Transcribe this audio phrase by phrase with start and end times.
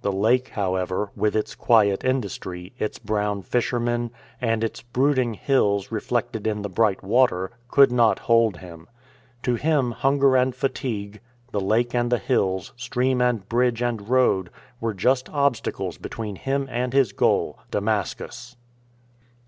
[0.00, 6.48] The lake, however, with its quiet industry, its brown fishermen, and its brooding hills reflected
[6.48, 8.88] in the bright water, could not hold him.
[9.44, 11.20] To him hunger and fatigue,
[11.52, 16.68] the lake and the hills, stream and bridge and road, were just obstacles between himself
[16.68, 18.56] and his goal— Damascus.